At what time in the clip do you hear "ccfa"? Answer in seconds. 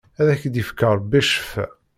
1.27-1.65